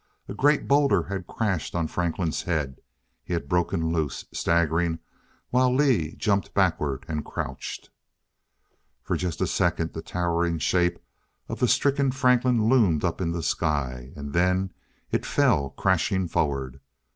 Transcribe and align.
A 0.27 0.33
great 0.33 0.67
boulder 0.67 1.03
had 1.03 1.27
crashed 1.27 1.75
on 1.75 1.85
Franklin's 1.87 2.41
head; 2.41 2.81
he 3.23 3.33
had 3.33 3.47
broken 3.47 3.93
loose, 3.93 4.25
staggering 4.33 4.97
while 5.51 5.71
Lee 5.71 6.15
jumped 6.15 6.55
backward 6.55 7.05
and 7.07 7.23
crouched. 7.23 7.91
For 9.03 9.15
just 9.15 9.41
a 9.41 9.45
second 9.45 9.93
the 9.93 10.01
towering 10.01 10.57
shape 10.57 10.97
of 11.47 11.59
the 11.59 11.67
stricken 11.67 12.09
Franklin 12.09 12.67
loomed 12.67 13.03
up 13.05 13.21
in 13.21 13.31
the 13.31 13.43
sky. 13.43 14.11
And 14.15 14.33
then 14.33 14.73
it 15.11 15.23
fell 15.23 15.69
crashing 15.69 16.27
forward. 16.27 16.79